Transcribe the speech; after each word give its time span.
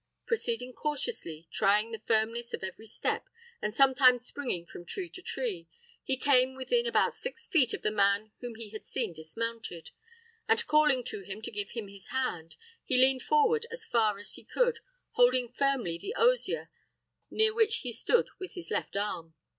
Proceeding 0.25 0.73
cautiously, 0.73 1.47
trying 1.51 1.91
the 1.91 1.99
firmness 2.07 2.55
of 2.55 2.63
every 2.63 2.87
step, 2.87 3.27
and 3.61 3.71
sometimes 3.75 4.25
springing 4.25 4.65
from 4.65 4.83
tree 4.83 5.09
to 5.11 5.21
tree, 5.21 5.67
he 6.03 6.17
came 6.17 6.55
within 6.55 6.87
about 6.87 7.13
six 7.13 7.45
feet 7.45 7.71
of 7.75 7.83
the 7.83 7.91
man 7.91 8.31
whom 8.39 8.55
he 8.55 8.71
had 8.71 8.83
seen 8.83 9.13
dismounted, 9.13 9.91
and, 10.47 10.65
calling 10.65 11.03
to 11.03 11.21
him 11.21 11.39
to 11.43 11.51
give 11.51 11.69
him 11.77 11.87
his 11.87 12.07
hand, 12.07 12.55
he 12.83 12.97
leaned 12.99 13.21
forward 13.21 13.67
as 13.69 13.85
far 13.85 14.17
as 14.17 14.33
he 14.33 14.43
could, 14.43 14.79
holding 15.11 15.47
firmly 15.53 15.99
the 15.99 16.15
osier 16.17 16.71
near 17.29 17.53
which 17.53 17.81
he 17.81 17.91
stood 17.91 18.27
with 18.39 18.53
his 18.55 18.71
left 18.71 18.97
arm. 18.97 19.35